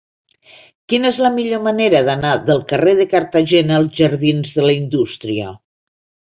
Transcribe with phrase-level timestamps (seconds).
[0.93, 5.57] Quina és la millor manera d'anar del carrer de Cartagena als jardins de la Indústria?